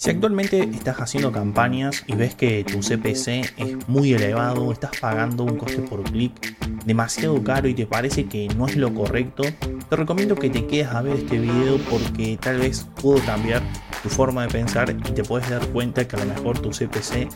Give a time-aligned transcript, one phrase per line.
[0.00, 5.42] Si actualmente estás haciendo campañas y ves que tu CPC es muy elevado, estás pagando
[5.42, 9.42] un coste por clic demasiado caro y te parece que no es lo correcto,
[9.90, 13.60] te recomiendo que te quedes a ver este video porque tal vez puedo cambiar
[14.00, 17.28] tu forma de pensar y te puedes dar cuenta que a lo mejor tu CPC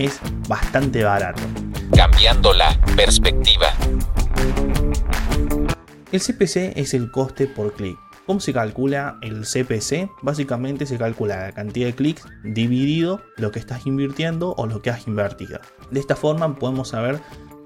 [0.00, 1.42] es bastante barato.
[1.94, 3.68] Cambiando la perspectiva.
[6.10, 7.96] El CPC es el coste por clic
[8.28, 10.10] ¿Cómo se calcula el CPC?
[10.20, 14.90] Básicamente se calcula la cantidad de clics dividido lo que estás invirtiendo o lo que
[14.90, 15.60] has invertido.
[15.90, 17.20] De esta forma podemos saber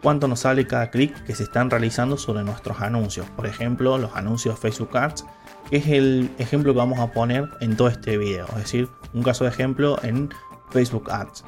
[0.04, 3.26] cuánto nos sale cada clic que se están realizando sobre nuestros anuncios.
[3.30, 5.24] Por ejemplo, los anuncios Facebook Ads,
[5.68, 8.46] que es el ejemplo que vamos a poner en todo este video.
[8.50, 10.30] Es decir, un caso de ejemplo en
[10.70, 11.42] Facebook Ads.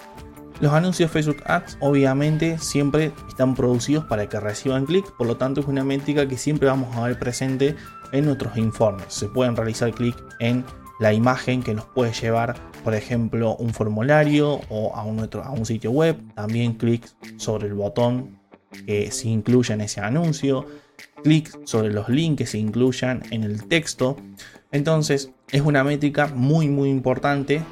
[0.61, 5.61] Los anuncios Facebook Ads obviamente siempre están producidos para que reciban clics, por lo tanto
[5.61, 7.77] es una métrica que siempre vamos a ver presente
[8.15, 9.07] en nuestros informes.
[9.09, 10.65] Se pueden realizar clic en
[11.01, 12.55] la imagen que nos puede llevar,
[12.85, 16.17] por ejemplo, un formulario o a un, a un sitio web.
[16.35, 17.07] También clic
[17.37, 18.39] sobre el botón
[18.87, 20.67] que se incluya en ese anuncio.
[21.23, 24.17] Clic sobre los links que se incluyan en el texto.
[24.71, 27.63] Entonces es una métrica muy muy importante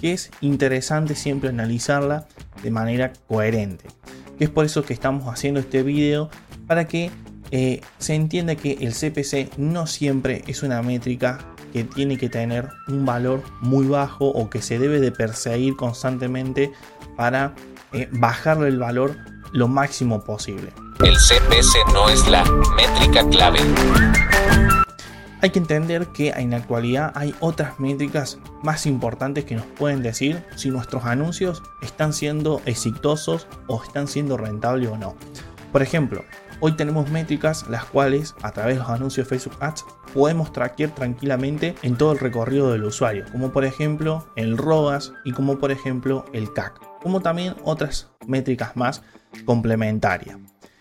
[0.00, 2.28] que es interesante siempre analizarla
[2.62, 3.86] de manera coherente.
[4.38, 6.30] Es por eso que estamos haciendo este video
[6.68, 7.10] para que
[7.50, 11.38] eh, se entiende que el CPC no siempre es una métrica
[11.72, 16.72] que tiene que tener un valor muy bajo o que se debe de perseguir constantemente
[17.16, 17.54] para
[17.92, 19.16] eh, bajarle el valor
[19.52, 20.72] lo máximo posible.
[21.00, 22.44] El CPC no es la
[22.76, 23.60] métrica clave.
[25.40, 30.02] Hay que entender que en la actualidad hay otras métricas más importantes que nos pueden
[30.02, 35.14] decir si nuestros anuncios están siendo exitosos o están siendo rentables o no.
[35.70, 36.24] Por ejemplo,
[36.60, 40.92] Hoy tenemos métricas las cuales a través de los anuncios de Facebook Ads podemos traquear
[40.92, 45.70] tranquilamente en todo el recorrido del usuario, como por ejemplo el ROAS y como por
[45.70, 49.02] ejemplo el CAC, como también otras métricas más
[49.44, 50.36] complementarias.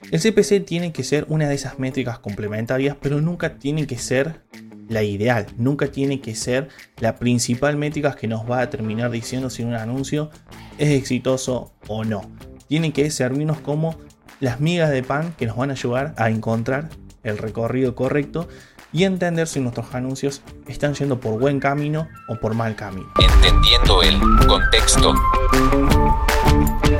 [0.09, 4.41] El CPC tiene que ser una de esas métricas complementarias, pero nunca tiene que ser
[4.90, 6.69] la ideal, nunca tiene que ser
[7.00, 10.31] la principal métrica que nos va a terminar diciendo si un anuncio
[10.79, 12.22] es exitoso o no.
[12.68, 14.06] Tiene que servirnos como
[14.40, 16.90] las migas de pan que nos van a ayudar a encontrar
[17.24, 18.48] el recorrido correcto
[18.94, 23.12] y entender si nuestros anuncios están yendo por buen camino o por mal camino.
[23.20, 25.14] Entendiendo el contexto.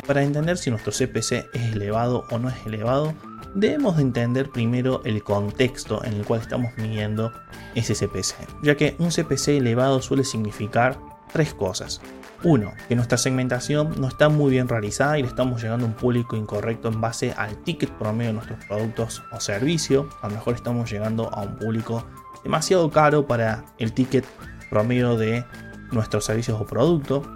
[0.06, 3.14] Para entender si nuestro CPC es elevado o no es elevado,
[3.54, 7.32] debemos de entender primero el contexto en el cual estamos midiendo
[7.74, 10.98] ese CPC, ya que un CPC elevado suele significar
[11.32, 12.00] tres cosas.
[12.44, 15.94] Uno, que nuestra segmentación no está muy bien realizada y le estamos llegando a un
[15.94, 20.06] público incorrecto en base al ticket promedio de nuestros productos o servicios.
[20.22, 22.06] A lo mejor estamos llegando a un público
[22.44, 24.24] demasiado caro para el ticket
[24.70, 25.44] promedio de
[25.90, 27.26] nuestros servicios o productos.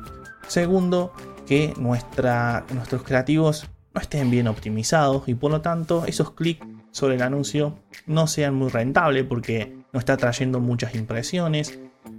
[0.47, 1.13] Segundo,
[1.47, 7.17] que nuestra, nuestros creativos no estén bien optimizados y por lo tanto esos clics sobre
[7.17, 11.79] el anuncio no sean muy rentables porque no está trayendo muchas impresiones,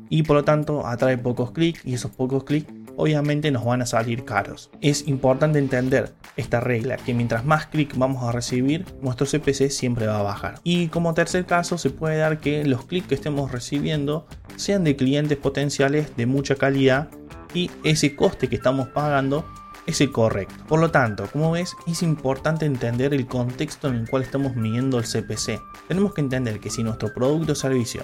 [0.10, 3.86] y por lo tanto atrae pocos clics y esos pocos clics obviamente nos van a
[3.86, 4.70] salir caros.
[4.82, 10.08] Es importante entender esta regla, que mientras más clics vamos a recibir, nuestro CPC siempre
[10.08, 10.60] va a bajar.
[10.64, 14.96] Y como tercer caso, se puede dar que los clics que estemos recibiendo sean de
[14.96, 17.10] clientes potenciales de mucha calidad
[17.54, 19.46] y ese coste que estamos pagando
[19.86, 20.64] es el correcto.
[20.68, 24.98] Por lo tanto, como ves, es importante entender el contexto en el cual estamos midiendo
[24.98, 25.62] el CPC.
[25.88, 28.02] Tenemos que entender que si nuestro producto o servicio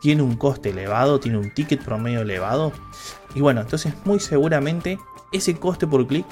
[0.00, 2.72] tiene un coste elevado, tiene un ticket promedio elevado.
[3.34, 4.98] Y bueno, entonces muy seguramente
[5.32, 6.26] ese coste por clic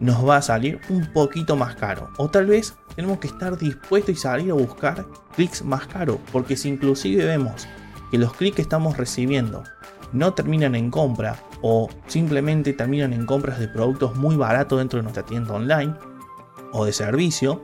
[0.00, 2.10] nos va a salir un poquito más caro.
[2.18, 5.06] O tal vez tenemos que estar dispuestos y salir a buscar
[5.36, 6.18] clics más caros.
[6.32, 7.66] Porque si inclusive vemos
[8.10, 9.62] que los clics que estamos recibiendo
[10.12, 15.04] no terminan en compra o simplemente terminan en compras de productos muy baratos dentro de
[15.04, 15.94] nuestra tienda online
[16.72, 17.62] o de servicio,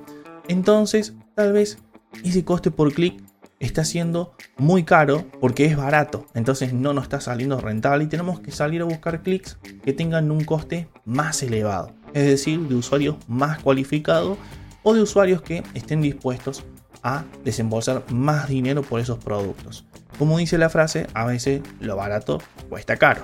[0.48, 1.78] entonces tal vez
[2.24, 3.22] ese coste por clic
[3.60, 8.40] está siendo muy caro porque es barato, entonces no nos está saliendo rentable y tenemos
[8.40, 13.16] que salir a buscar clics que tengan un coste más elevado, es decir, de usuarios
[13.26, 14.38] más cualificados
[14.82, 16.64] o de usuarios que estén dispuestos
[17.02, 19.84] a desembolsar más dinero por esos productos.
[20.18, 23.22] Como dice la frase, a veces lo barato cuesta caro.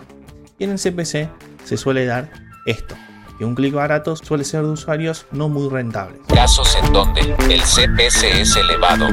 [0.59, 1.29] Y en el CPC
[1.65, 2.31] se suele dar
[2.67, 2.95] esto,
[3.39, 6.21] que un clic barato suele ser de usuarios no muy rentables.
[6.29, 9.09] Casos en donde el CPC es elevado.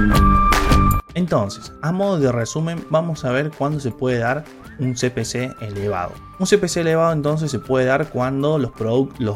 [1.13, 4.44] Entonces, a modo de resumen, vamos a ver cuándo se puede dar
[4.80, 6.13] un CPC elevado.
[6.40, 8.72] Un CPC elevado entonces se puede dar cuando los,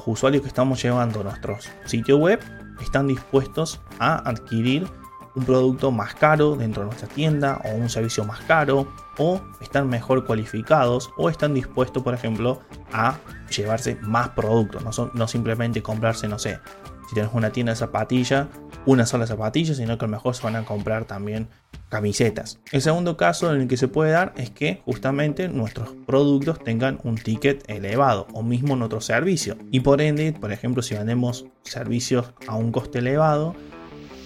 [0.06, 2.40] usuarios que estamos llevando a nuestros sitio web
[2.82, 4.88] están dispuestos a adquirir
[5.36, 8.88] un producto más caro dentro de nuestra tienda o un servicio más caro
[9.18, 12.62] o están mejor cualificados o están dispuestos, por ejemplo,
[12.94, 13.18] a
[13.56, 16.60] llevarse más productos, no, no simplemente comprarse, no sé,
[17.08, 18.48] si tienes una tienda de zapatillas,
[18.86, 21.48] una sola zapatilla, sino que a lo mejor se van a comprar también
[21.90, 22.60] camisetas.
[22.72, 27.00] El segundo caso en el que se puede dar es que justamente nuestros productos tengan
[27.04, 29.58] un ticket elevado o mismo otro servicio.
[29.72, 33.56] Y por ende, por ejemplo, si vendemos servicios a un coste elevado,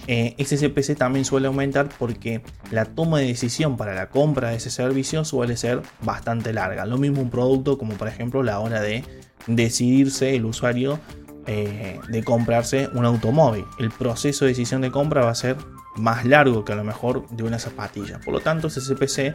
[0.08, 2.42] eh, ese CPC también suele aumentar porque
[2.72, 6.86] la toma de decisión para la compra de ese servicio suele ser bastante larga.
[6.86, 9.04] Lo mismo un producto como por ejemplo la hora de
[9.46, 11.00] decidirse el usuario
[11.52, 13.66] eh, de comprarse un automóvil.
[13.80, 15.58] El proceso de decisión de compra va a ser
[15.96, 18.20] más largo que a lo mejor de una zapatilla.
[18.24, 19.34] Por lo tanto, ese CPC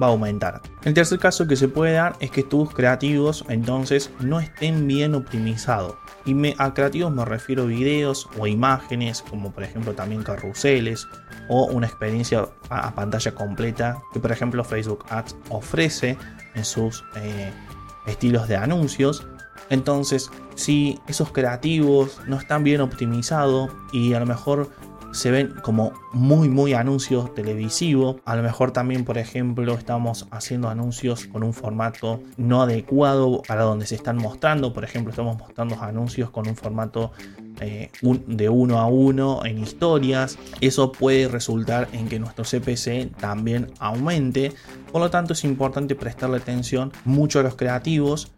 [0.00, 0.62] va a aumentar.
[0.84, 5.16] El tercer caso que se puede dar es que tus creativos entonces no estén bien
[5.16, 5.96] optimizados.
[6.24, 11.08] Y me, a creativos me refiero a videos o imágenes, como por ejemplo también carruseles
[11.48, 16.16] o una experiencia a, pantalla completa que por ejemplo Facebook Ads ofrece
[16.54, 17.50] en sus eh,
[18.06, 19.26] estilos de anuncios.
[19.70, 24.70] Entonces, si esos creativos no están bien optimizados y a lo mejor
[25.16, 28.16] se ven como muy muy anuncios televisivos.
[28.26, 33.62] A lo mejor también, por ejemplo, estamos haciendo anuncios con un formato no adecuado para
[33.62, 34.74] donde se están mostrando.
[34.74, 37.12] Por ejemplo, estamos mostrando anuncios con un formato
[37.60, 37.90] eh,
[38.26, 40.38] de uno a uno en historias.
[40.60, 44.52] Eso puede resultar en que nuestro CPC también aumente.
[44.92, 48.32] Por lo tanto, es importante prestarle atención mucho a los creativos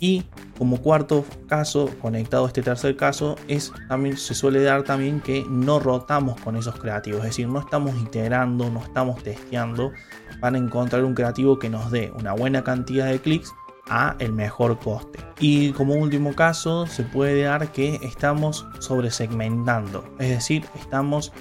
[0.00, 0.24] y
[0.58, 5.44] como cuarto caso, conectado a este tercer caso, es también se suele dar también que
[5.48, 9.92] no rotamos con esos creativos, es decir, no estamos iterando, no estamos testeando
[10.40, 13.52] para encontrar un creativo que nos dé una buena cantidad de clics
[13.88, 15.18] a el mejor coste.
[15.40, 21.32] Y como último caso, se puede dar que estamos sobresegmentando, es decir, estamos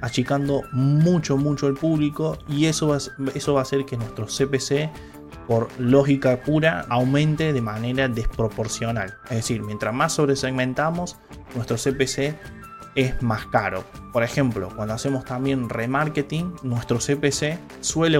[0.00, 2.98] achicando mucho mucho el público y eso va,
[3.34, 4.90] eso va a hacer que nuestro CPC
[5.48, 9.14] por lógica pura aumente de manera desproporcional.
[9.24, 11.16] Es decir, mientras más sobresegmentamos,
[11.54, 12.36] nuestro CPC
[12.94, 13.84] es más caro.
[14.12, 18.18] Por ejemplo, cuando hacemos también remarketing, nuestro CPC suele,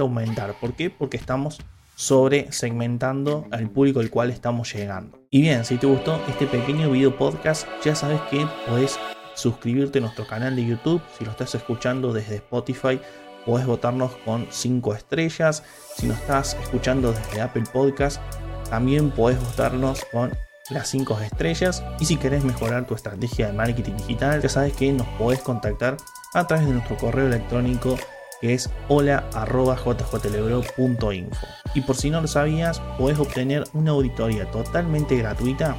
[0.00, 0.54] aumentar.
[0.60, 0.90] ¿Por qué?
[0.90, 1.60] Porque estamos
[1.94, 5.20] sobre segmentando al público al cual estamos llegando.
[5.30, 8.98] Y bien, si te gustó este pequeño video podcast, ya sabes que puedes
[9.34, 11.02] suscribirte a nuestro canal de YouTube.
[11.16, 13.00] Si lo estás escuchando desde Spotify,
[13.44, 15.64] puedes votarnos con 5 estrellas.
[15.96, 18.20] Si nos estás escuchando desde Apple Podcast,
[18.68, 20.32] también puedes votarnos con
[20.70, 21.82] las 5 estrellas.
[22.00, 25.96] Y si querés mejorar tu estrategia de marketing digital, ya sabes que nos podés contactar
[26.34, 27.98] a través de nuestro correo electrónico
[28.40, 31.46] que es hola.jjlebro.info.
[31.74, 35.74] Y por si no lo sabías, puedes obtener una auditoría totalmente gratuita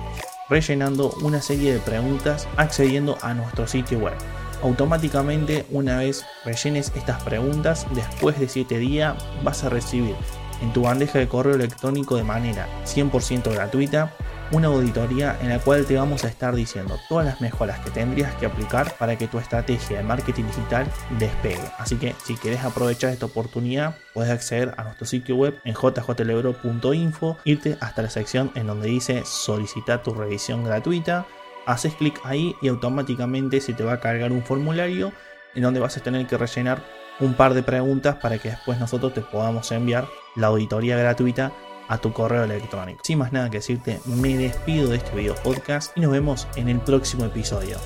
[0.50, 4.16] rellenando una serie de preguntas accediendo a nuestro sitio web.
[4.62, 10.16] Automáticamente, una vez rellenes estas preguntas, después de 7 días vas a recibir
[10.62, 14.14] en tu bandeja de correo electrónico de manera 100% gratuita
[14.52, 18.34] una auditoría en la cual te vamos a estar diciendo todas las mejoras que tendrías
[18.36, 20.88] que aplicar para que tu estrategia de marketing digital
[21.18, 21.72] despegue.
[21.78, 27.38] Así que si quieres aprovechar esta oportunidad, puedes acceder a nuestro sitio web en jjlebro.info,
[27.44, 31.26] irte hasta la sección en donde dice solicitar tu revisión gratuita,
[31.66, 35.12] haces clic ahí y automáticamente se te va a cargar un formulario
[35.56, 36.84] en donde vas a tener que rellenar
[37.20, 41.52] un par de preguntas para que después nosotros te podamos enviar la auditoría gratuita
[41.88, 43.02] a tu correo electrónico.
[43.04, 46.70] Sin más nada que decirte, me despido de este video podcast y nos vemos en
[46.70, 47.78] el próximo episodio.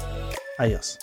[0.58, 1.00] Adiós.